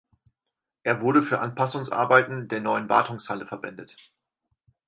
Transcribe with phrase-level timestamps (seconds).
[0.81, 3.97] Er wurde für Anpassungsarbeiten der neuen Wartungshalle verwendet.